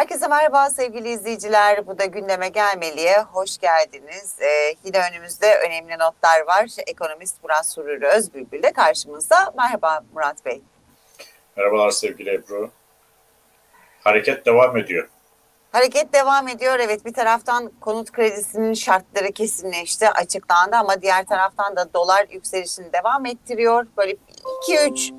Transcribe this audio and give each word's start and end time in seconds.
Herkese 0.00 0.28
merhaba 0.28 0.70
sevgili 0.70 1.08
izleyiciler. 1.10 1.86
Bu 1.86 1.98
da 1.98 2.04
gündeme 2.04 2.48
gelmeliye 2.48 3.20
hoş 3.20 3.58
geldiniz. 3.58 4.36
Ee, 4.40 4.74
yine 4.84 5.08
önümüzde 5.10 5.58
önemli 5.66 5.98
notlar 5.98 6.46
var. 6.46 6.70
Ekonomist 6.86 7.42
Murat 7.42 7.66
Sururi 7.66 8.06
Özbülbül 8.06 8.62
de 8.62 8.72
karşımızda. 8.72 9.52
Merhaba 9.56 10.00
Murat 10.14 10.44
Bey. 10.44 10.62
Merhabalar 11.56 11.90
sevgili 11.90 12.34
Ebru. 12.34 12.70
Hareket 14.04 14.46
devam 14.46 14.76
ediyor. 14.76 15.08
Hareket 15.72 16.12
devam 16.12 16.48
ediyor. 16.48 16.78
Evet 16.78 17.04
bir 17.04 17.14
taraftan 17.14 17.72
konut 17.80 18.12
kredisinin 18.12 18.74
şartları 18.74 19.32
kesinleşti, 19.32 20.10
açıklandı 20.10 20.76
ama 20.76 21.02
diğer 21.02 21.26
taraftan 21.26 21.76
da 21.76 21.94
dolar 21.94 22.26
yükselişini 22.30 22.92
devam 22.92 23.26
ettiriyor. 23.26 23.86
Böyle 23.96 24.16
2-3 24.68 25.14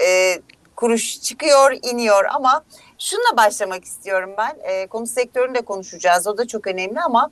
e, 0.00 0.40
kuruş 0.76 1.20
çıkıyor, 1.20 1.78
iniyor 1.82 2.24
ama 2.34 2.64
şununla 2.98 3.36
başlamak 3.36 3.84
istiyorum 3.84 4.34
ben. 4.38 4.56
E, 4.62 4.86
konut 4.86 5.08
sektörünü 5.08 5.54
de 5.54 5.60
konuşacağız. 5.60 6.26
O 6.26 6.38
da 6.38 6.46
çok 6.46 6.66
önemli 6.66 7.00
ama 7.00 7.30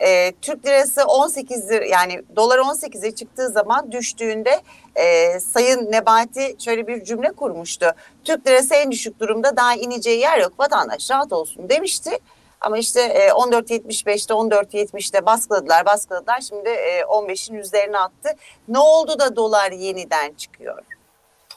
e, 0.00 0.32
Türk 0.42 0.66
lirası 0.66 1.04
18 1.04 1.70
lira 1.70 1.84
yani 1.84 2.22
dolar 2.36 2.58
18'e 2.58 3.14
çıktığı 3.14 3.48
zaman 3.48 3.92
düştüğünde 3.92 4.60
e, 4.96 5.40
Sayın 5.40 5.92
Nebati 5.92 6.56
şöyle 6.58 6.86
bir 6.86 7.04
cümle 7.04 7.32
kurmuştu. 7.32 7.86
Türk 8.24 8.46
lirası 8.46 8.74
en 8.74 8.90
düşük 8.90 9.20
durumda 9.20 9.56
daha 9.56 9.74
ineceği 9.74 10.20
yer 10.20 10.38
yok 10.38 10.52
vatandaş 10.58 11.10
rahat 11.10 11.32
olsun 11.32 11.68
demişti. 11.68 12.18
Ama 12.60 12.78
işte 12.78 13.00
e, 13.00 13.28
14.75'te 13.28 14.34
14.70'te 14.34 15.26
baskıladılar 15.26 15.86
baskıladılar 15.86 16.40
şimdi 16.40 16.68
e, 16.68 17.00
15'in 17.00 17.56
üzerine 17.56 17.98
attı. 17.98 18.28
Ne 18.68 18.78
oldu 18.78 19.18
da 19.18 19.36
dolar 19.36 19.72
yeniden 19.72 20.32
çıkıyor? 20.32 20.82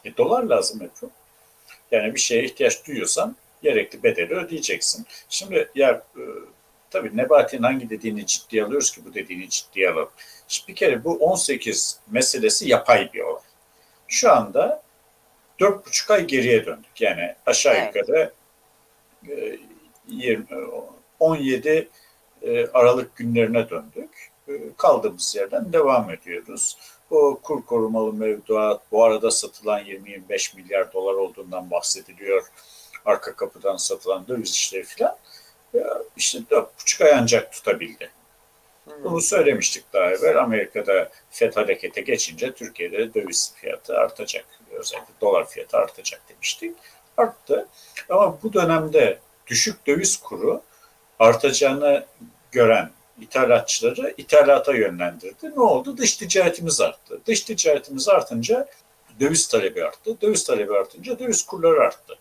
E, 0.05 0.17
dolar 0.17 0.43
lazım 0.43 0.81
Ebru. 0.81 1.09
Yani 1.95 2.15
bir 2.15 2.19
şeye 2.19 2.43
ihtiyaç 2.43 2.87
duyuyorsan 2.87 3.35
gerekli 3.63 4.03
bedeli 4.03 4.33
ödeyeceksin. 4.33 5.05
Şimdi 5.29 5.69
ya 5.75 5.91
e, 6.17 6.21
tabii 6.89 7.17
Nebati'nin 7.17 7.63
hangi 7.63 7.89
dediğini 7.89 8.25
ciddiye 8.25 8.63
alıyoruz 8.63 8.91
ki 8.91 9.01
bu 9.05 9.13
dediğini 9.13 9.49
ciddiye 9.49 9.89
alalım. 9.89 10.09
Şimdi 10.47 10.67
bir 10.67 10.75
kere 10.75 11.03
bu 11.03 11.17
18 11.17 11.99
meselesi 12.11 12.69
yapay 12.69 13.13
bir 13.13 13.19
olay. 13.19 13.41
Şu 14.07 14.31
anda 14.31 14.83
4,5 15.59 16.13
ay 16.13 16.27
geriye 16.27 16.65
döndük. 16.65 17.01
Yani 17.01 17.35
aşağı 17.45 17.75
Evet. 17.75 17.95
yukarı 17.95 18.31
e, 19.29 19.57
20, 20.07 20.45
17 21.19 21.89
e, 22.41 22.67
Aralık 22.67 23.15
günlerine 23.15 23.69
döndük. 23.69 24.31
E, 24.47 24.53
Kaldığımız 24.77 25.35
yerden 25.35 25.73
devam 25.73 26.09
ediyoruz. 26.11 26.77
Bu 27.11 27.39
kur 27.43 27.65
korumalı 27.65 28.13
mevduat, 28.13 28.81
bu 28.91 29.03
arada 29.03 29.31
satılan 29.31 29.81
20-25 29.81 30.55
milyar 30.55 30.93
dolar 30.93 31.13
olduğundan 31.13 31.71
bahsediliyor. 31.71 32.43
Arka 33.05 33.35
kapıdan 33.35 33.77
satılan 33.77 34.27
döviz 34.27 34.51
işleri 34.51 34.83
filan. 34.83 35.17
İşte 36.17 36.39
4,5 36.51 37.05
ay 37.05 37.13
ancak 37.13 37.51
tutabildi. 37.51 38.11
Bunu 39.03 39.21
söylemiştik 39.21 39.93
daha 39.93 40.11
evvel. 40.11 40.39
Amerika'da 40.39 41.09
FED 41.29 41.55
harekete 41.55 42.01
geçince 42.01 42.53
Türkiye'de 42.53 42.97
de 42.97 43.13
döviz 43.13 43.53
fiyatı 43.55 43.97
artacak. 43.97 44.45
Özellikle 44.71 45.13
dolar 45.21 45.49
fiyatı 45.49 45.77
artacak 45.77 46.21
demiştik. 46.29 46.77
Arttı. 47.17 47.67
Ama 48.09 48.37
bu 48.43 48.53
dönemde 48.53 49.19
düşük 49.47 49.87
döviz 49.87 50.17
kuru 50.17 50.61
artacağını 51.19 52.05
gören 52.51 52.91
ithalatçıları 53.21 54.13
ithalata 54.17 54.73
yönlendirdi. 54.73 55.51
Ne 55.55 55.61
oldu? 55.61 55.97
Dış 55.97 56.17
ticaretimiz 56.17 56.81
arttı. 56.81 57.19
Dış 57.27 57.41
ticaretimiz 57.41 58.09
artınca 58.09 58.67
döviz 59.19 59.47
talebi 59.47 59.85
arttı. 59.85 60.21
Döviz 60.21 60.43
talebi 60.43 60.73
artınca 60.73 61.19
döviz 61.19 61.45
kurları 61.45 61.79
arttı. 61.79 62.17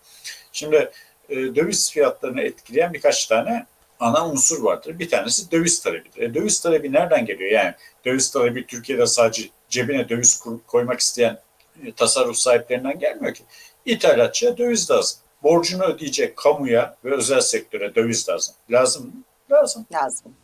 Şimdi 0.51 0.91
e, 1.29 1.35
döviz 1.35 1.91
fiyatlarını 1.91 2.41
etkileyen 2.41 2.93
birkaç 2.93 3.25
tane 3.25 3.65
ana 3.99 4.27
unsur 4.27 4.63
vardır. 4.63 4.99
Bir 4.99 5.09
tanesi 5.09 5.51
döviz 5.51 5.83
talebidir. 5.83 6.21
E, 6.21 6.33
döviz 6.33 6.61
talebi 6.61 6.93
nereden 6.93 7.25
geliyor? 7.25 7.51
Yani 7.51 7.73
döviz 8.05 8.31
talebi 8.31 8.67
Türkiye'de 8.67 9.07
sadece 9.07 9.49
cebine 9.69 10.09
döviz 10.09 10.43
koymak 10.67 10.99
isteyen 10.99 11.39
e, 11.85 11.91
tasarruf 11.91 12.37
sahiplerinden 12.37 12.99
gelmiyor 12.99 13.33
ki. 13.33 13.43
İthalatçıya 13.85 14.57
döviz 14.57 14.91
lazım. 14.91 15.19
Borcunu 15.43 15.83
ödeyecek 15.83 16.37
kamuya 16.37 16.95
ve 17.05 17.15
özel 17.15 17.41
sektöre 17.41 17.95
döviz 17.95 18.29
lazım. 18.29 18.55
Lazım 18.69 19.05
mı? 19.05 19.13
Lazım. 19.51 19.85
Lazım. 19.93 20.35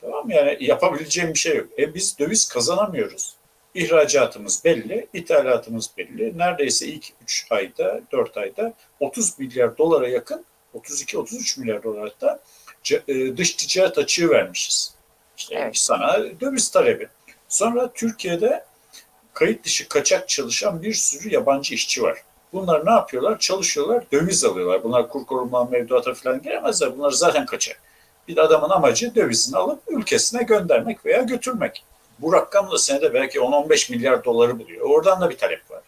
Tamam 0.00 0.26
mı? 0.26 0.34
Yani 0.34 0.56
yapabileceğim 0.60 1.34
bir 1.34 1.38
şey 1.38 1.56
yok. 1.56 1.68
E 1.78 1.94
biz 1.94 2.18
döviz 2.18 2.48
kazanamıyoruz. 2.48 3.34
İhracatımız 3.74 4.64
belli, 4.64 5.06
ithalatımız 5.12 5.90
belli. 5.98 6.38
Neredeyse 6.38 6.86
ilk 6.86 7.06
3 7.22 7.46
ayda, 7.50 8.00
4 8.12 8.36
ayda 8.36 8.72
30 9.00 9.38
milyar 9.38 9.78
dolara 9.78 10.08
yakın, 10.08 10.44
32-33 10.74 11.60
milyar 11.60 11.82
dolar 11.82 12.08
hatta 12.08 12.40
e, 13.08 13.36
dış 13.36 13.54
ticaret 13.54 13.98
açığı 13.98 14.28
vermişiz. 14.28 14.94
İşte 15.36 15.54
Evet. 15.54 15.76
sana 15.76 16.18
döviz 16.40 16.70
talebi. 16.70 17.08
Sonra 17.48 17.92
Türkiye'de 17.92 18.64
kayıt 19.34 19.64
dışı 19.64 19.88
kaçak 19.88 20.28
çalışan 20.28 20.82
bir 20.82 20.94
sürü 20.94 21.34
yabancı 21.34 21.74
işçi 21.74 22.02
var. 22.02 22.18
Bunlar 22.52 22.86
ne 22.86 22.90
yapıyorlar? 22.90 23.38
Çalışıyorlar, 23.38 24.04
döviz 24.12 24.44
alıyorlar. 24.44 24.84
Bunlar 24.84 25.08
kur 25.08 25.26
koruma 25.26 25.64
mevduata 25.64 26.14
falan 26.14 26.42
giremezler. 26.42 26.98
Bunlar 26.98 27.10
zaten 27.10 27.46
kaçak. 27.46 27.80
Bir 28.30 28.38
adamın 28.38 28.70
amacı 28.70 29.14
dövizini 29.14 29.56
alıp 29.56 29.82
ülkesine 29.88 30.42
göndermek 30.42 31.06
veya 31.06 31.22
götürmek. 31.22 31.84
Bu 32.18 32.32
rakam 32.32 32.70
da 32.70 32.78
senede 32.78 33.14
belki 33.14 33.38
10-15 33.38 33.92
milyar 33.92 34.24
doları 34.24 34.58
buluyor. 34.58 34.90
Oradan 34.90 35.20
da 35.20 35.30
bir 35.30 35.36
talep 35.36 35.70
var. 35.70 35.82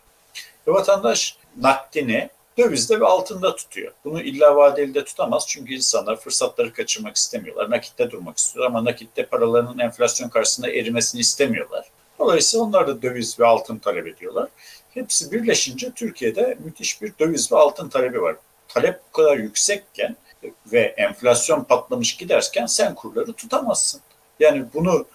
Ve 0.68 0.72
vatandaş 0.72 1.36
nakdini 1.60 2.30
dövizde 2.58 3.00
ve 3.00 3.04
altında 3.04 3.56
tutuyor. 3.56 3.92
Bunu 4.04 4.22
illa 4.22 4.56
vadeli 4.56 4.94
de 4.94 5.04
tutamaz 5.04 5.44
çünkü 5.48 5.74
insanlar 5.74 6.16
fırsatları 6.16 6.72
kaçırmak 6.72 7.16
istemiyorlar. 7.16 7.70
Nakitte 7.70 8.10
durmak 8.10 8.38
istiyor 8.38 8.66
ama 8.66 8.84
nakitte 8.84 9.26
paralarının 9.26 9.78
enflasyon 9.78 10.28
karşısında 10.28 10.70
erimesini 10.70 11.20
istemiyorlar. 11.20 11.86
Dolayısıyla 12.18 12.64
onlar 12.64 12.86
da 12.86 13.02
döviz 13.02 13.40
ve 13.40 13.46
altın 13.46 13.78
talep 13.78 14.06
ediyorlar. 14.06 14.48
Hepsi 14.90 15.32
birleşince 15.32 15.90
Türkiye'de 15.90 16.58
müthiş 16.64 17.02
bir 17.02 17.12
döviz 17.20 17.52
ve 17.52 17.56
altın 17.56 17.88
talebi 17.88 18.22
var. 18.22 18.36
Talep 18.68 19.00
bu 19.08 19.16
kadar 19.16 19.36
yüksekken 19.36 20.16
ve 20.66 20.80
enflasyon 20.80 21.64
patlamış 21.64 22.16
giderken 22.16 22.66
sen 22.66 22.94
kurları 22.94 23.32
tutamazsın. 23.32 24.00
Yani 24.40 24.64
bunu 24.74 25.06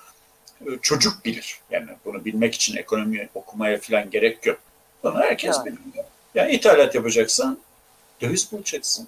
e, 0.61 0.69
çocuk 0.81 1.25
bilir. 1.25 1.59
Yani 1.71 1.87
bunu 2.05 2.25
bilmek 2.25 2.55
için 2.55 2.77
ekonomi 2.77 3.29
okumaya 3.35 3.79
falan 3.79 4.09
gerek 4.09 4.45
yok. 4.45 4.59
Bunu 5.03 5.19
herkes 5.19 5.55
Evet. 5.65 5.77
biliyor. 5.77 6.05
Yani 6.35 6.51
ithalat 6.51 6.95
yapacaksan 6.95 7.59
döviz 8.21 8.51
bulacaksın. 8.51 9.07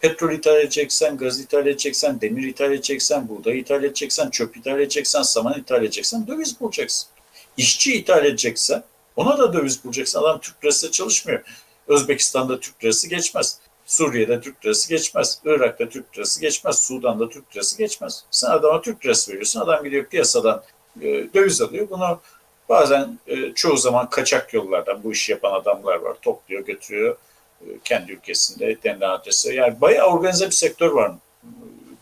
Petrol 0.00 0.32
ithal 0.32 0.56
edeceksen, 0.56 1.16
gaz 1.16 1.40
ithal 1.40 1.66
edeceksen, 1.66 2.20
demir 2.20 2.48
ithal 2.48 2.72
edeceksen, 2.72 3.28
buğday 3.28 3.58
ithal 3.58 3.84
edeceksen, 3.84 4.30
çöp 4.30 4.56
ithal 4.56 4.80
edeceksen, 4.80 5.22
saman 5.22 5.60
ithal 5.60 5.82
edeceksen 5.82 6.26
döviz 6.26 6.60
bulacaksın. 6.60 7.08
İşçi 7.56 7.96
ithal 7.96 8.24
edeceksen 8.24 8.82
ona 9.16 9.38
da 9.38 9.52
döviz 9.52 9.84
bulacaksın. 9.84 10.20
Adam 10.20 10.40
Türk 10.40 10.64
lirası 10.64 10.90
çalışmıyor. 10.90 11.42
Özbekistan'da 11.88 12.60
Türk 12.60 12.84
lirası 12.84 13.08
geçmez. 13.08 13.58
Suriye'de 13.90 14.40
Türk 14.40 14.64
lirası 14.64 14.88
geçmez. 14.88 15.40
Irak'ta 15.44 15.88
Türk 15.88 16.16
lirası 16.16 16.40
geçmez. 16.40 16.78
Sudan'da 16.78 17.28
Türk 17.28 17.56
lirası 17.56 17.78
geçmez. 17.78 18.24
Sen 18.30 18.50
adama 18.50 18.82
Türk 18.82 19.04
lirası 19.06 19.30
veriyorsun. 19.30 19.60
Adam 19.60 19.84
gidiyor 19.84 20.04
piyasadan 20.04 20.62
e, 21.00 21.06
döviz 21.34 21.60
alıyor. 21.60 21.90
Bunu 21.90 22.20
bazen 22.68 23.18
e, 23.26 23.52
çoğu 23.54 23.76
zaman 23.76 24.10
kaçak 24.10 24.54
yollardan 24.54 25.04
bu 25.04 25.12
işi 25.12 25.32
yapan 25.32 25.52
adamlar 25.52 25.96
var. 25.96 26.16
Topluyor, 26.22 26.64
götürüyor 26.64 27.16
e, 27.60 27.66
kendi 27.84 28.12
ülkesinde 28.12 28.76
denilen 28.84 29.10
adrese. 29.10 29.54
Yani 29.54 29.80
bayağı 29.80 30.06
organize 30.06 30.46
bir 30.46 30.50
sektör 30.50 30.90
var 30.90 31.10
e, 31.10 31.48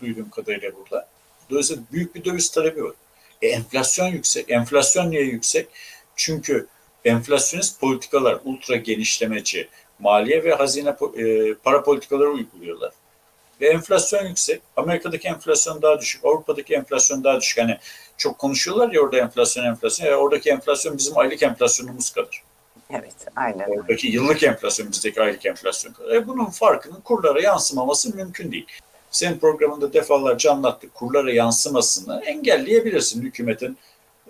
duyduğum 0.00 0.30
kadarıyla 0.30 0.70
burada. 0.76 1.08
Dolayısıyla 1.50 1.82
büyük 1.92 2.14
bir 2.14 2.24
döviz 2.24 2.50
talebi 2.50 2.84
var. 2.84 2.94
E, 3.42 3.48
enflasyon 3.48 4.06
yüksek. 4.06 4.50
Enflasyon 4.50 5.10
niye 5.10 5.22
yüksek? 5.22 5.68
Çünkü 6.16 6.66
enflasyonist 7.04 7.80
politikalar 7.80 8.38
ultra 8.44 8.76
genişlemeci, 8.76 9.68
maliye 9.98 10.44
ve 10.44 10.54
hazine 10.54 10.96
e, 11.16 11.54
para 11.54 11.82
politikaları 11.82 12.30
uyguluyorlar. 12.30 12.92
Ve 13.60 13.68
enflasyon 13.68 14.26
yüksek. 14.26 14.62
Amerika'daki 14.76 15.28
enflasyon 15.28 15.82
daha 15.82 16.00
düşük. 16.00 16.24
Avrupa'daki 16.24 16.74
enflasyon 16.74 17.24
daha 17.24 17.40
düşük. 17.40 17.58
Hani 17.58 17.78
çok 18.16 18.38
konuşuyorlar 18.38 18.92
ya 18.92 19.00
orada 19.00 19.18
enflasyon 19.18 19.64
enflasyon. 19.64 20.06
Ya 20.06 20.16
oradaki 20.16 20.50
enflasyon 20.50 20.98
bizim 20.98 21.18
aylık 21.18 21.42
enflasyonumuz 21.42 22.10
kadar. 22.10 22.42
Evet, 22.90 23.14
aynen. 23.36 23.68
Oradaki 23.68 24.06
yıllık 24.06 24.42
enflasyon 24.42 24.92
bizdeki 24.92 25.22
aylık 25.22 25.46
enflasyon 25.46 25.92
kadar. 25.92 26.14
E 26.14 26.26
bunun 26.26 26.46
farkının 26.46 27.00
kurlara 27.00 27.40
yansımaması 27.40 28.16
mümkün 28.16 28.52
değil. 28.52 28.66
Senin 29.10 29.38
programında 29.38 29.92
defalarca 29.92 30.52
anlattık. 30.52 30.94
Kurlara 30.94 31.32
yansımasını 31.32 32.22
engelleyebilirsin. 32.26 33.22
Hükümetin 33.22 33.78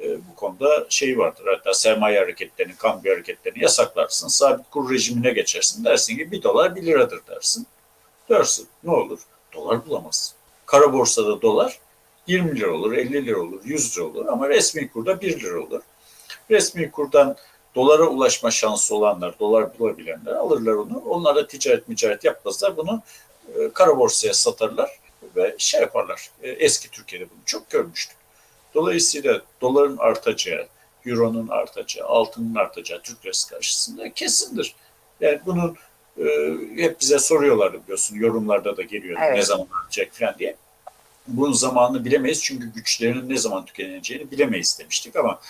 e, 0.02 0.16
bu 0.30 0.34
konuda 0.36 0.86
şey 0.88 1.18
vardır. 1.18 1.44
Hatta 1.46 1.74
sermaye 1.74 2.18
hareketlerini, 2.18 2.76
kambiyo 2.76 3.14
hareketlerini 3.14 3.62
yasaklarsın. 3.62 4.28
Sabit 4.28 4.70
kur 4.70 4.90
rejimine 4.90 5.30
geçersin. 5.30 5.84
Dersin 5.84 6.16
ki 6.16 6.32
bir 6.32 6.42
dolar 6.42 6.76
bir 6.76 6.86
liradır 6.86 7.20
dersin. 7.28 7.66
Dersin 8.30 8.68
ne 8.84 8.90
olur? 8.90 9.20
Dolar 9.54 9.86
bulamazsın. 9.86 10.36
Kara 10.66 10.92
borsada 10.92 11.42
dolar 11.42 11.78
20 12.26 12.56
lira 12.56 12.72
olur, 12.72 12.92
50 12.92 13.26
lira 13.26 13.40
olur, 13.40 13.60
100 13.64 13.96
lira 13.96 14.04
olur 14.04 14.26
ama 14.26 14.48
resmi 14.48 14.90
kurda 14.90 15.20
1 15.20 15.40
lira 15.40 15.62
olur. 15.62 15.82
Resmi 16.50 16.90
kurdan 16.90 17.36
dolara 17.74 18.06
ulaşma 18.06 18.50
şansı 18.50 18.96
olanlar, 18.96 19.38
dolar 19.38 19.78
bulabilenler 19.78 20.32
alırlar 20.32 20.72
onu. 20.72 21.02
Onlar 21.08 21.36
da 21.36 21.46
ticaret 21.46 21.86
ticaret 21.86 22.24
yapmazlar. 22.24 22.76
Bunu 22.76 23.02
e, 23.54 23.72
kara 23.72 23.98
borsaya 23.98 24.34
satarlar 24.34 24.90
ve 25.36 25.54
şey 25.58 25.80
yaparlar. 25.80 26.30
E, 26.42 26.50
eski 26.50 26.90
Türkiye'de 26.90 27.30
bunu 27.30 27.38
çok 27.46 27.70
görmüştük. 27.70 28.16
Dolayısıyla 28.74 29.42
doların 29.60 29.96
artacağı, 29.96 30.66
euronun 31.06 31.48
artacağı, 31.48 32.06
altının 32.06 32.54
artacağı 32.54 33.02
Türk 33.02 33.24
lirası 33.24 33.48
karşısında 33.50 34.12
kesindir. 34.12 34.74
Yani 35.20 35.40
bunun 35.46 35.76
e, 36.18 36.24
hep 36.82 37.00
bize 37.00 37.18
soruyorlar 37.18 37.82
biliyorsun 37.82 38.16
yorumlarda 38.16 38.76
da 38.76 38.82
geliyor 38.82 39.18
Evet. 39.22 39.36
ne 39.36 39.42
zaman 39.42 39.66
artacak 39.82 40.12
falan 40.12 40.34
diye. 40.38 40.56
Bunun 41.26 41.52
zamanını 41.52 42.04
bilemeyiz 42.04 42.42
çünkü 42.42 42.72
güçlerinin 42.72 43.28
ne 43.28 43.36
zaman 43.36 43.64
tükeneceğini 43.64 44.30
bilemeyiz 44.30 44.78
demiştik 44.78 45.16
ama 45.16 45.40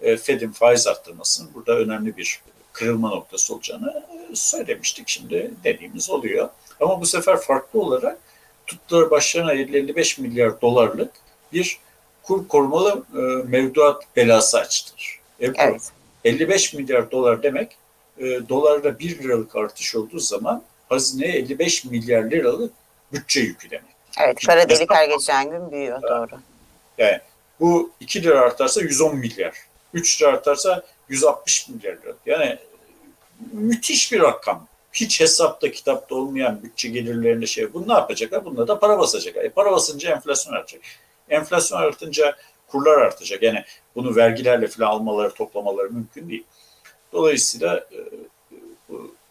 e, 0.00 0.16
Fed'in 0.16 0.52
faiz 0.52 0.86
arttırmasının 0.86 1.54
burada 1.54 1.78
önemli 1.78 2.16
bir 2.16 2.40
kırılma 2.72 3.08
noktası 3.08 3.54
olacağını 3.54 4.04
e, 4.32 4.36
söylemiştik. 4.36 5.08
Şimdi 5.08 5.50
dediğimiz 5.64 6.10
oluyor. 6.10 6.48
Ama 6.80 7.00
bu 7.00 7.06
sefer 7.06 7.40
farklı 7.40 7.80
olarak 7.80 8.18
tuttular 8.66 9.10
başlarına 9.10 9.54
50-55 9.54 10.20
milyar 10.20 10.60
dolarlık 10.60 11.10
bir 11.52 11.78
kur 12.26 12.48
korumalı 12.48 13.04
e, 13.14 13.20
mevduat 13.48 14.02
belası 14.16 14.58
açtılar. 14.58 15.20
E, 15.40 15.46
Evet. 15.56 15.90
55 16.24 16.74
milyar 16.74 17.10
dolar 17.10 17.42
demek 17.42 17.76
e, 18.18 18.24
dolarda 18.48 18.98
1 18.98 19.18
liralık 19.18 19.56
artış 19.56 19.94
olduğu 19.94 20.18
zaman 20.18 20.62
hazineye 20.88 21.32
55 21.32 21.84
milyar 21.84 22.30
liralık 22.30 22.72
bütçe 23.12 23.40
yükü 23.40 23.70
demek. 23.70 23.96
Evet. 24.20 24.38
Kara 24.46 24.68
delik 24.68 24.90
her 24.90 25.08
geçen 25.08 25.50
gün 25.50 25.72
büyüyor. 25.72 26.02
Doğru. 26.02 26.40
Yani 26.98 27.20
bu 27.60 27.90
2 28.00 28.22
lira 28.22 28.40
artarsa 28.40 28.80
110 28.80 29.16
milyar. 29.16 29.54
3 29.94 30.22
lira 30.22 30.28
artarsa 30.28 30.82
160 31.08 31.68
milyar 31.68 31.92
lira. 31.92 32.12
Yani 32.26 32.58
müthiş 33.52 34.12
bir 34.12 34.20
rakam. 34.20 34.66
Hiç 34.92 35.20
hesapta 35.20 35.70
kitapta 35.70 36.14
olmayan 36.14 36.62
bütçe 36.62 36.88
gelirlerinde 36.88 37.46
şey. 37.46 37.72
Bu 37.74 37.88
ne 37.88 37.92
yapacaklar? 37.92 38.44
Bununla 38.44 38.68
da 38.68 38.78
para 38.78 38.98
basacak. 38.98 39.36
E, 39.36 39.48
para 39.48 39.72
basınca 39.72 40.10
enflasyon 40.10 40.54
artacak. 40.54 40.82
Enflasyon 41.28 41.78
artınca 41.78 42.36
kurlar 42.68 42.98
artacak. 42.98 43.42
Yani 43.42 43.64
bunu 43.94 44.16
vergilerle 44.16 44.68
falan 44.68 44.86
almaları, 44.86 45.34
toplamaları 45.34 45.90
mümkün 45.90 46.28
değil. 46.28 46.44
Dolayısıyla 47.12 47.76
e, 47.76 47.98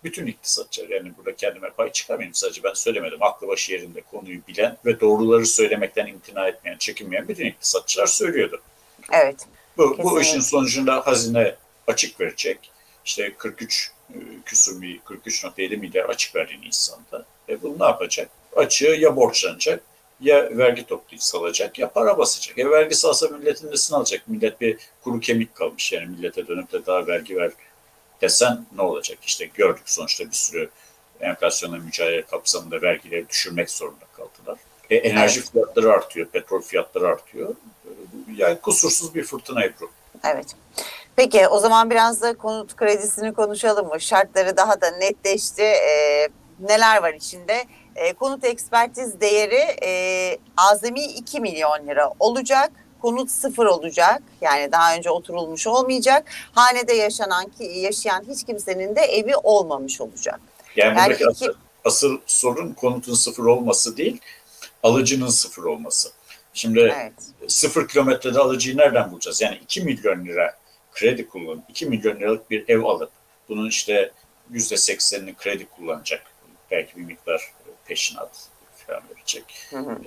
bütün 0.03 0.27
iktisatçılar 0.27 0.89
yani 0.89 1.11
burada 1.17 1.35
kendime 1.35 1.69
pay 1.69 1.91
çıkarmayayım 1.91 2.33
sadece 2.33 2.63
ben 2.63 2.73
söylemedim. 2.73 3.23
Aklı 3.23 3.47
başı 3.47 3.71
yerinde 3.71 4.01
konuyu 4.01 4.39
bilen 4.47 4.77
ve 4.85 4.99
doğruları 4.99 5.45
söylemekten 5.45 6.07
imtina 6.07 6.47
etmeyen, 6.47 6.77
çekinmeyen 6.77 7.27
bütün 7.27 7.45
iktisatçılar 7.45 8.07
söylüyordu. 8.07 8.61
Evet. 9.11 9.47
Bu, 9.77 9.97
bu 10.03 10.21
işin 10.21 10.39
sonucunda 10.39 11.07
hazine 11.07 11.55
açık 11.87 12.21
verecek. 12.21 12.71
İşte 13.05 13.33
43 13.37 13.91
e, 14.09 14.17
küsur 14.45 14.81
bir 14.81 14.99
43.7 14.99 15.77
milyar 15.77 16.09
açık 16.09 16.35
verdi 16.35 16.61
Nisan'da. 16.61 17.25
E 17.49 17.61
bunu 17.61 17.79
ne 17.79 17.85
yapacak? 17.85 18.29
Açığı 18.55 18.85
ya 18.99 19.15
borçlanacak 19.15 19.83
ya 20.25 20.57
vergi 20.57 20.85
salacak 21.17 21.79
ya 21.79 21.89
para 21.89 22.17
basacak. 22.17 22.57
Ya 22.57 22.69
vergi 22.69 22.95
salsa 22.95 23.27
milletin 23.27 23.71
nesini 23.71 23.97
alacak? 23.97 24.27
Millet 24.27 24.61
bir 24.61 24.77
kuru 25.03 25.19
kemik 25.19 25.55
kalmış 25.55 25.91
yani 25.91 26.05
millete 26.05 26.47
dönüp 26.47 26.71
de 26.71 26.85
daha 26.85 27.07
vergi 27.07 27.35
ver 27.35 27.51
desen 28.21 28.65
ne 28.75 28.81
olacak? 28.81 29.17
İşte 29.25 29.45
gördük 29.45 29.83
sonuçta 29.85 30.25
bir 30.25 30.35
sürü 30.35 30.69
enflasyonla 31.19 31.77
mücadele 31.77 32.21
kapsamında 32.21 32.81
vergileri 32.81 33.29
düşürmek 33.29 33.69
zorunda 33.69 34.05
kaldılar. 34.17 34.59
E, 34.89 34.95
enerji 34.95 35.41
fiyatları 35.41 35.91
artıyor, 35.91 36.27
petrol 36.27 36.61
fiyatları 36.61 37.07
artıyor. 37.07 37.55
Yani 38.35 38.59
kusursuz 38.59 39.15
bir 39.15 39.23
fırtına 39.23 39.63
Ebru. 39.63 39.91
Evet. 40.23 40.45
Peki 41.15 41.47
o 41.47 41.59
zaman 41.59 41.89
biraz 41.89 42.21
da 42.21 42.37
konut 42.37 42.75
kredisini 42.75 43.33
konuşalım 43.33 43.87
mı? 43.87 44.01
Şartları 44.01 44.57
daha 44.57 44.81
da 44.81 44.91
netleşti. 44.91 45.63
Ee, 45.63 46.29
neler 46.59 47.01
var 47.01 47.13
içinde? 47.13 47.65
Ee, 47.95 48.13
konut 48.13 48.43
ekspertiz 48.43 49.21
değeri 49.21 49.75
e, 49.83 50.37
azami 50.57 51.03
2 51.03 51.39
milyon 51.39 51.87
lira 51.87 52.11
olacak. 52.19 52.71
Konut 53.01 53.31
sıfır 53.31 53.65
olacak. 53.65 54.23
Yani 54.41 54.71
daha 54.71 54.95
önce 54.95 55.09
oturulmuş 55.09 55.67
olmayacak. 55.67 56.23
Hanede 56.51 56.93
yaşanan 56.93 57.45
ki 57.45 57.63
yaşayan 57.63 58.23
hiç 58.29 58.43
kimsenin 58.43 58.95
de 58.95 59.01
evi 59.01 59.35
olmamış 59.35 60.01
olacak. 60.01 60.39
Yani, 60.75 60.97
Yani 60.97 61.05
buradaki 61.13 61.23
iki- 61.23 61.29
asıl, 61.31 61.53
asıl 61.85 62.17
sorun 62.25 62.73
konutun 62.73 63.13
sıfır 63.13 63.43
olması 63.45 63.97
değil, 63.97 64.21
alıcının 64.83 65.27
sıfır 65.29 65.63
olması. 65.63 66.09
Şimdi 66.53 66.79
Evet. 66.79 67.13
sıfır 67.47 67.87
kilometrede 67.87 68.39
alıcıyı 68.39 68.77
nereden 68.77 69.11
bulacağız? 69.11 69.41
Yani 69.41 69.57
2 69.63 69.81
milyon 69.81 70.25
lira 70.25 70.55
kredi 70.91 71.27
kullanıp 71.29 71.63
2 71.69 71.85
milyon 71.85 72.15
liralık 72.19 72.51
bir 72.51 72.69
ev 72.69 72.83
alıp 72.83 73.09
bunun 73.49 73.69
işte 73.69 74.11
yüzde 74.49 74.77
seksenini 74.77 75.35
kredi 75.35 75.65
kullanacak. 75.65 76.21
Belki 76.71 76.95
bir 76.95 77.01
miktar 77.01 77.53
peşinat 77.85 78.49
falan 78.87 79.03
verecek. 79.15 79.67
Hı 79.69 79.77
hı. 79.77 79.97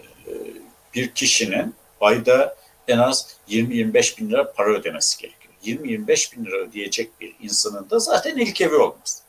Bir 0.95 1.11
kişinin 1.11 1.75
ayda 2.01 2.57
en 2.89 2.99
az 2.99 3.37
20-25 3.49 4.19
bin 4.19 4.31
lira 4.31 4.53
para 4.53 4.69
ödemesi 4.71 5.23
gerekiyor. 5.23 5.55
20-25 5.65 6.37
bin 6.37 6.45
lira 6.45 6.57
ödeyecek 6.57 7.21
bir 7.21 7.35
insanın 7.41 7.91
da 7.91 7.99
zaten 7.99 8.37
ilk 8.37 8.61
evi 8.61 8.75
olmaz. 8.75 9.23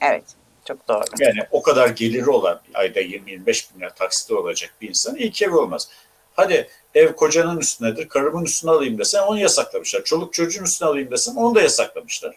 Evet. 0.00 0.24
Çok 0.68 0.88
doğru. 0.88 1.04
Yani 1.18 1.40
o 1.50 1.62
kadar 1.62 1.88
geliri 1.88 2.30
olan 2.30 2.60
ayda 2.74 3.00
20-25 3.00 3.74
bin 3.74 3.80
lira 3.80 3.94
taksiti 3.94 4.34
olacak 4.34 4.74
bir 4.80 4.88
insan 4.88 5.16
ilk 5.16 5.42
evi 5.42 5.56
olmaz. 5.56 5.88
Hadi 6.34 6.68
ev 6.94 7.12
kocanın 7.12 7.58
üstündedir, 7.58 8.08
karımın 8.08 8.44
üstüne 8.44 8.70
alayım 8.70 8.98
desen 8.98 9.22
onu 9.22 9.38
yasaklamışlar. 9.38 10.04
Çoluk 10.04 10.34
çocuğun 10.34 10.64
üstüne 10.64 10.88
alayım 10.88 11.10
desen 11.10 11.34
onu 11.34 11.54
da 11.54 11.62
yasaklamışlar. 11.62 12.36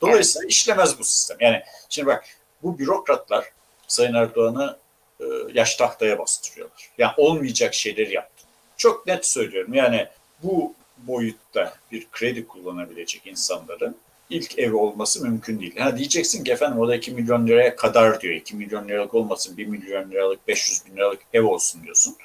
Dolayısıyla 0.00 0.48
işlemez 0.48 0.98
bu 0.98 1.04
sistem. 1.04 1.36
Yani 1.40 1.62
şimdi 1.88 2.06
bak 2.06 2.24
bu 2.62 2.78
bürokratlar 2.78 3.44
Sayın 3.88 4.14
Erdoğan'ı 4.14 4.76
e, 5.20 5.24
yaş 5.54 5.76
tahtaya 5.76 6.18
bastırıyorlar. 6.18 6.90
Yani 6.98 7.12
olmayacak 7.16 7.74
şeyleri 7.74 8.14
yaptı. 8.14 8.44
Çok 8.76 9.06
net 9.06 9.26
söylüyorum 9.26 9.74
yani 9.74 10.06
bu 10.42 10.74
boyutta 10.98 11.74
bir 11.92 12.06
kredi 12.12 12.46
kullanabilecek 12.46 13.26
insanların 13.26 13.96
ilk 14.30 14.58
evi 14.58 14.74
olması 14.74 15.22
mümkün 15.22 15.60
değil. 15.60 15.76
Ha 15.78 15.96
diyeceksin 15.96 16.44
ki 16.44 16.52
efendim 16.52 16.78
o 16.78 16.88
da 16.88 16.96
2 16.96 17.10
milyon 17.10 17.46
liraya 17.46 17.76
kadar 17.76 18.20
diyor. 18.20 18.34
2 18.34 18.56
milyon 18.56 18.88
liralık 18.88 19.14
olmasın 19.14 19.56
1 19.56 19.66
milyon 19.66 20.10
liralık 20.10 20.48
500 20.48 20.86
bin 20.86 20.96
liralık 20.96 21.20
ev 21.32 21.42
olsun 21.42 21.82
diyorsun. 21.82 22.16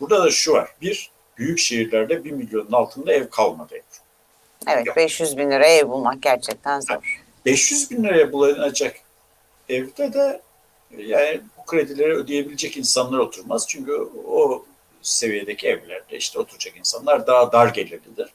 Burada 0.00 0.24
da 0.24 0.30
şu 0.30 0.52
var. 0.52 0.68
Bir, 0.80 1.10
büyük 1.38 1.58
şehirlerde 1.58 2.24
1 2.24 2.30
milyonun 2.30 2.72
altında 2.72 3.12
ev 3.12 3.28
kalmadı. 3.28 3.74
Ev. 3.74 3.80
Evet 4.68 4.96
500 4.96 5.36
bin 5.36 5.50
lira 5.50 5.66
ev 5.66 5.88
bulmak 5.88 6.22
gerçekten 6.22 6.80
zor. 6.80 7.22
500 7.46 7.90
bin 7.90 8.04
liraya 8.04 8.32
bulunacak 8.32 8.96
evde 9.68 10.12
de 10.12 10.40
yani 10.98 11.40
bu 11.58 11.64
kredileri 11.66 12.12
ödeyebilecek 12.12 12.76
insanlar 12.76 13.18
oturmaz. 13.18 13.66
Çünkü 13.68 13.92
o 14.26 14.64
seviyedeki 15.02 15.68
evlerde 15.68 16.16
işte 16.16 16.38
oturacak 16.38 16.76
insanlar 16.76 17.26
daha 17.26 17.52
dar 17.52 17.68
gelirlidir. 17.68 18.28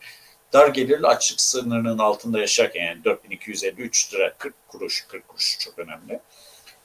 Dar 0.53 0.67
gelirli 0.67 1.07
açlık 1.07 1.41
sınırının 1.41 1.97
altında 1.97 2.39
yaşarken 2.39 2.85
yani 2.85 3.03
4253 3.03 4.13
lira 4.13 4.33
40 4.37 4.53
kuruş, 4.67 5.05
40 5.07 5.27
kuruş 5.27 5.57
çok 5.59 5.79
önemli. 5.79 6.19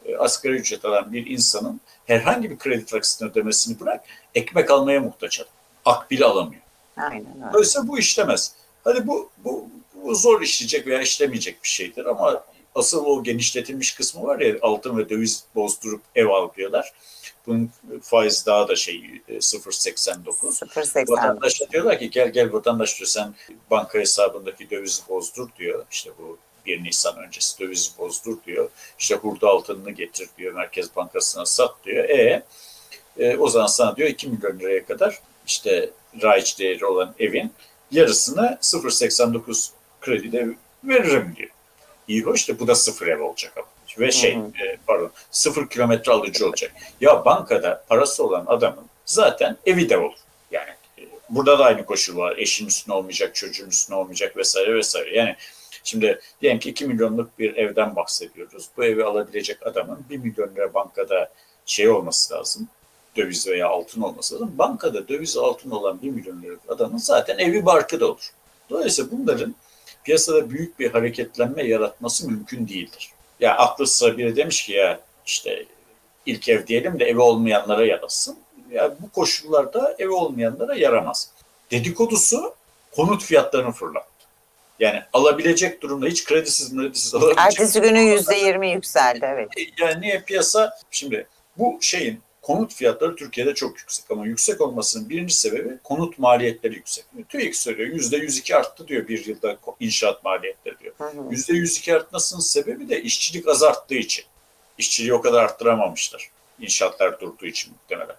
E, 0.04 0.16
asgari 0.16 0.54
ücret 0.54 0.84
alan 0.84 1.12
bir 1.12 1.26
insanın 1.26 1.80
herhangi 2.06 2.50
bir 2.50 2.58
kredi 2.58 2.84
taksitini 2.84 3.30
ödemesini 3.30 3.80
bırak 3.80 4.04
ekmek 4.34 4.70
almaya 4.70 5.00
muhtaç 5.00 5.40
adam. 5.40 5.52
Akbil 5.84 6.24
alamıyor. 6.24 6.62
Aynen 6.96 7.26
öyle. 7.26 7.52
Dolayısıyla 7.52 7.88
bu 7.88 7.98
işlemez. 7.98 8.54
Hadi 8.84 9.06
bu, 9.06 9.30
bu, 9.44 9.68
bu 9.94 10.14
zor 10.14 10.42
işleyecek 10.42 10.86
veya 10.86 11.02
işlemeyecek 11.02 11.62
bir 11.62 11.68
şeydir 11.68 12.04
ama 12.06 12.44
asıl 12.74 13.04
o 13.04 13.22
genişletilmiş 13.22 13.94
kısmı 13.94 14.22
var 14.22 14.40
ya 14.40 14.56
altın 14.62 14.98
ve 14.98 15.08
döviz 15.08 15.44
bozdurup 15.54 16.02
ev 16.14 16.26
alıyorlar. 16.26 16.92
Bunun 17.46 17.70
faiz 18.02 18.46
daha 18.46 18.68
da 18.68 18.76
şey 18.76 19.04
e, 19.28 19.32
0.89. 19.34 20.24
0.80. 20.24 21.10
Vatandaşa 21.10 21.70
diyorlar 21.70 21.98
ki 21.98 22.10
gel 22.10 22.28
gel 22.28 22.52
vatandaş 22.52 22.98
diyor 22.98 23.08
sen 23.08 23.34
banka 23.70 23.98
hesabındaki 23.98 24.70
dövizi 24.70 25.02
bozdur 25.08 25.48
diyor. 25.58 25.84
İşte 25.90 26.10
bu 26.18 26.38
1 26.66 26.84
Nisan 26.84 27.18
öncesi 27.18 27.58
dövizi 27.60 27.98
bozdur 27.98 28.36
diyor. 28.46 28.70
İşte 28.98 29.14
hurda 29.14 29.48
altınını 29.48 29.90
getir 29.90 30.28
diyor. 30.38 30.54
Merkez 30.54 30.96
Bankası'na 30.96 31.46
sat 31.46 31.74
diyor. 31.84 32.04
E, 32.04 32.42
e 33.18 33.36
o 33.36 33.48
zaman 33.48 33.66
sana 33.66 33.96
diyor 33.96 34.08
2 34.08 34.28
milyon 34.28 34.58
liraya 34.58 34.84
kadar 34.84 35.20
işte 35.46 35.90
raiç 36.22 36.58
değeri 36.58 36.86
olan 36.86 37.14
evin 37.18 37.52
yarısını 37.90 38.58
0.89 38.62 39.70
kredide 40.00 40.48
veririm 40.84 41.34
diyor. 41.36 41.50
İyi 42.08 42.22
hoş 42.22 42.48
da 42.48 42.58
bu 42.58 42.66
da 42.66 42.74
sıfır 42.74 43.06
ev 43.06 43.22
olacak 43.22 43.52
ama. 43.56 43.66
Ve 43.98 44.12
şey 44.12 44.36
Hı 44.36 44.40
hı. 44.40 44.66
e, 44.66 44.78
pardon 44.86 45.10
sıfır 45.30 45.68
kilometre 45.68 46.12
alıcı 46.12 46.46
olacak. 46.46 46.72
Ya 47.00 47.24
bankada 47.24 47.84
parası 47.88 48.24
olan 48.24 48.44
adamın 48.46 48.84
zaten 49.04 49.56
evi 49.66 49.90
de 49.90 49.98
olur. 49.98 50.18
Yani 50.50 50.70
e, 50.98 51.02
burada 51.30 51.58
da 51.58 51.64
aynı 51.64 51.84
koşul 51.84 52.16
var. 52.16 52.34
Eşin 52.38 52.66
üstüne 52.66 52.94
olmayacak, 52.94 53.34
çocuğun 53.34 53.68
üstüne 53.68 53.96
olmayacak 53.96 54.36
vesaire 54.36 54.74
vesaire. 54.74 55.16
Yani 55.16 55.36
şimdi 55.84 56.20
diyelim 56.40 56.58
ki 56.58 56.70
2 56.70 56.86
milyonluk 56.86 57.38
bir 57.38 57.56
evden 57.56 57.96
bahsediyoruz. 57.96 58.68
Bu 58.76 58.84
evi 58.84 59.04
alabilecek 59.04 59.66
adamın 59.66 60.04
1 60.10 60.16
milyon 60.16 60.54
lira 60.54 60.74
bankada 60.74 61.32
şey 61.66 61.88
olması 61.88 62.34
lazım. 62.34 62.68
Döviz 63.16 63.46
veya 63.46 63.68
altın 63.68 64.02
olması 64.02 64.34
lazım. 64.34 64.54
Bankada 64.58 65.08
döviz 65.08 65.36
altın 65.36 65.70
olan 65.70 66.02
1 66.02 66.10
milyon 66.10 66.42
liralık 66.42 66.60
adamın 66.68 66.98
zaten 66.98 67.38
evi 67.38 67.66
barkı 67.66 68.00
da 68.00 68.06
olur. 68.06 68.30
Dolayısıyla 68.70 69.10
bunların 69.10 69.54
piyasada 70.04 70.50
büyük 70.50 70.78
bir 70.78 70.90
hareketlenme 70.90 71.62
yaratması 71.62 72.28
mümkün 72.28 72.68
değildir. 72.68 73.10
Ya 73.40 73.56
aklı 73.56 73.86
sıra 73.86 74.18
biri 74.18 74.36
demiş 74.36 74.66
ki 74.66 74.72
ya 74.72 75.00
işte 75.26 75.64
ilk 76.26 76.48
ev 76.48 76.66
diyelim 76.66 77.00
de 77.00 77.04
evi 77.04 77.20
olmayanlara 77.20 77.86
yarasın. 77.86 78.38
Yani 78.70 78.94
bu 79.00 79.10
koşullarda 79.10 79.96
evi 79.98 80.10
olmayanlara 80.10 80.74
yaramaz. 80.74 81.30
Dedikodusu 81.70 82.54
konut 82.96 83.24
fiyatlarını 83.24 83.72
fırlattı. 83.72 84.10
Yani 84.80 85.02
alabilecek 85.12 85.82
durumda 85.82 86.06
hiç 86.06 86.24
kredisiz 86.24 86.76
kredisiz 86.76 87.14
alabilecek. 87.14 87.38
Ertesi 87.38 87.80
günü 87.80 88.00
yüzde 88.00 88.34
yirmi 88.34 88.70
yükseldi 88.70 89.26
evet. 89.28 89.48
Yani 89.78 90.00
niye 90.00 90.20
piyasa 90.20 90.78
şimdi 90.90 91.26
bu 91.58 91.78
şeyin 91.80 92.20
konut 92.42 92.74
fiyatları 92.74 93.16
Türkiye'de 93.16 93.54
çok 93.54 93.78
yüksek 93.78 94.10
ama 94.10 94.26
yüksek 94.26 94.60
olmasının 94.60 95.08
birinci 95.08 95.34
sebebi 95.34 95.78
konut 95.84 96.18
maliyetleri 96.18 96.74
yüksek. 96.74 97.04
TÜİK 97.28 97.56
söylüyor 97.56 97.88
yüzde 97.88 98.16
102 98.16 98.56
arttı 98.56 98.88
diyor 98.88 99.08
bir 99.08 99.26
yılda 99.26 99.58
inşaat 99.80 100.24
maliyetleri 100.24 100.78
diyor. 100.78 100.94
Yüzde 101.30 101.52
102 101.52 101.94
artmasının 101.94 102.40
sebebi 102.40 102.88
de 102.88 103.02
işçilik 103.02 103.48
az 103.48 103.62
arttığı 103.62 103.94
için. 103.94 104.24
İşçiliği 104.78 105.14
o 105.14 105.20
kadar 105.20 105.44
arttıramamışlar. 105.44 106.30
İnşaatlar 106.60 107.20
durduğu 107.20 107.46
için 107.46 107.72
muhtemelen. 107.72 108.16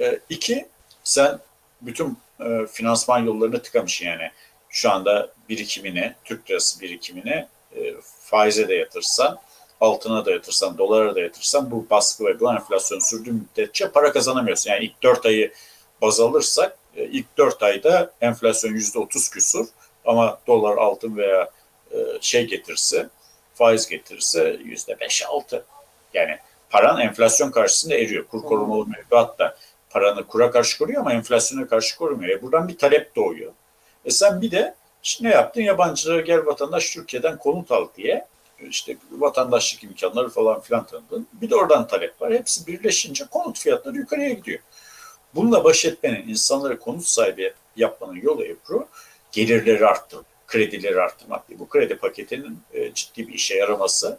E, 0.00 0.18
iki, 0.28 0.66
sen 1.04 1.38
bütün 1.82 2.18
e, 2.40 2.66
finansman 2.72 3.18
yollarını 3.18 3.62
tıkamışsın 3.62 4.06
yani. 4.06 4.30
Şu 4.68 4.90
anda 4.90 5.32
birikimini, 5.48 6.14
Türk 6.24 6.50
lirası 6.50 6.80
birikimini 6.80 7.46
e, 7.76 7.94
faize 8.20 8.68
de 8.68 8.74
yatırsan, 8.74 9.38
altına 9.80 10.24
da 10.24 10.30
yatırsan, 10.30 10.78
dolara 10.78 11.14
da 11.14 11.20
yatırsan 11.20 11.70
bu 11.70 11.86
baskı 11.90 12.24
ve 12.24 12.40
bu 12.40 12.52
enflasyon 12.52 12.98
sürdüğü 12.98 13.32
müddetçe 13.32 13.90
para 13.90 14.12
kazanamıyorsun. 14.12 14.70
Yani 14.70 14.84
ilk 14.84 15.02
4 15.02 15.26
ayı 15.26 15.52
baz 16.02 16.20
alırsak 16.20 16.76
e, 16.96 17.04
ilk 17.04 17.38
4 17.38 17.62
ayda 17.62 18.10
enflasyon 18.20 18.72
%30 18.72 19.32
küsur 19.32 19.66
ama 20.04 20.38
dolar, 20.46 20.76
altın 20.76 21.16
veya 21.16 21.50
e, 21.92 21.96
şey 22.20 22.46
getirse, 22.46 23.08
faiz 23.54 23.88
getirirse 23.88 24.40
%5-6. 24.64 25.62
Yani 26.14 26.38
paran 26.70 27.00
enflasyon 27.00 27.50
karşısında 27.50 27.94
eriyor. 27.94 28.26
Kur 28.26 28.42
korumalı 28.42 28.86
mevduat 28.86 29.38
da 29.38 29.56
paranı 29.90 30.26
kura 30.26 30.50
karşı 30.50 30.78
koruyor 30.78 31.00
ama 31.00 31.12
enflasyona 31.12 31.66
karşı 31.68 31.96
korumuyor. 31.96 32.38
E 32.38 32.42
buradan 32.42 32.68
bir 32.68 32.78
talep 32.78 33.16
doğuyor. 33.16 33.52
E 34.04 34.10
sen 34.10 34.42
bir 34.42 34.50
de 34.50 34.74
işte 35.02 35.24
ne 35.24 35.30
yaptın? 35.30 35.60
Yabancılara 35.60 36.20
gel 36.20 36.46
vatandaş 36.46 36.90
Türkiye'den 36.90 37.38
konut 37.38 37.72
al 37.72 37.88
diye 37.96 38.26
işte 38.60 38.96
vatandaşlık 39.10 39.84
imkanları 39.84 40.28
falan 40.28 40.60
filan 40.60 40.86
tanıdın. 40.86 41.26
Bir 41.32 41.50
de 41.50 41.56
oradan 41.56 41.86
talep 41.86 42.20
var. 42.22 42.32
Hepsi 42.32 42.66
birleşince 42.66 43.24
konut 43.30 43.58
fiyatları 43.58 43.96
yukarıya 43.96 44.28
gidiyor. 44.28 44.58
Bununla 45.34 45.64
baş 45.64 45.84
etmenin, 45.84 46.28
insanları 46.28 46.78
konut 46.78 47.04
sahibi 47.04 47.54
yapmanın 47.76 48.20
yolu 48.22 48.44
Ebru, 48.44 48.88
gelirleri 49.32 49.86
arttırmak, 49.86 50.26
kredileri 50.46 51.00
arttırmak 51.00 51.48
değil. 51.48 51.60
Bu 51.60 51.68
kredi 51.68 51.96
paketinin 51.96 52.58
e, 52.72 52.94
ciddi 52.94 53.28
bir 53.28 53.34
işe 53.34 53.54
yaraması 53.54 54.18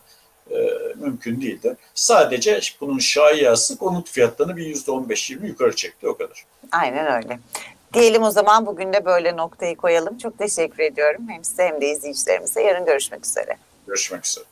e, 0.51 0.55
mümkün 0.95 1.41
değildir. 1.41 1.77
Sadece 1.93 2.59
bunun 2.81 2.99
şayiası 2.99 3.77
konut 3.77 4.09
fiyatlarını 4.09 4.57
bir 4.57 4.75
%15-20 4.75 5.47
yukarı 5.47 5.75
çekti 5.75 6.07
o 6.07 6.17
kadar. 6.17 6.45
Aynen 6.71 7.23
öyle. 7.23 7.39
Diyelim 7.93 8.23
o 8.23 8.31
zaman 8.31 8.65
bugün 8.65 8.93
de 8.93 9.05
böyle 9.05 9.37
noktayı 9.37 9.75
koyalım. 9.75 10.17
Çok 10.17 10.37
teşekkür 10.37 10.83
ediyorum 10.83 11.29
hem 11.29 11.43
size 11.43 11.63
hem 11.63 11.81
de 11.81 11.89
izleyicilerimize. 11.89 12.61
Yarın 12.61 12.85
görüşmek 12.85 13.25
üzere. 13.25 13.57
Görüşmek 13.87 14.25
üzere. 14.25 14.45